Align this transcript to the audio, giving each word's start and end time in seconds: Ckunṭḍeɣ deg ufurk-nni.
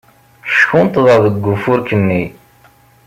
Ckunṭḍeɣ 0.59 1.17
deg 1.25 1.45
ufurk-nni. 1.53 2.23